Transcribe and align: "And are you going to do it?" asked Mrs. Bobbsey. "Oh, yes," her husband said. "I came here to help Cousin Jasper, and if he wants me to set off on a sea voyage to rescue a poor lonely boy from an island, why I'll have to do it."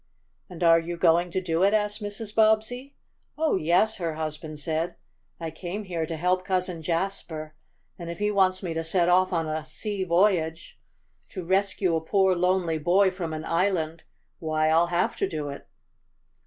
"And 0.49 0.63
are 0.63 0.79
you 0.79 0.97
going 0.97 1.29
to 1.29 1.39
do 1.39 1.61
it?" 1.61 1.75
asked 1.75 2.01
Mrs. 2.01 2.33
Bobbsey. 2.33 2.95
"Oh, 3.37 3.55
yes," 3.55 3.97
her 3.97 4.15
husband 4.15 4.57
said. 4.59 4.95
"I 5.39 5.51
came 5.51 5.83
here 5.83 6.07
to 6.07 6.17
help 6.17 6.43
Cousin 6.43 6.81
Jasper, 6.81 7.53
and 7.99 8.09
if 8.09 8.17
he 8.17 8.31
wants 8.31 8.63
me 8.63 8.73
to 8.73 8.83
set 8.83 9.09
off 9.09 9.31
on 9.31 9.47
a 9.47 9.63
sea 9.63 10.03
voyage 10.03 10.79
to 11.29 11.45
rescue 11.45 11.95
a 11.95 12.01
poor 12.01 12.35
lonely 12.35 12.79
boy 12.79 13.11
from 13.11 13.31
an 13.31 13.45
island, 13.45 14.01
why 14.39 14.69
I'll 14.69 14.87
have 14.87 15.15
to 15.17 15.29
do 15.29 15.49
it." 15.49 15.67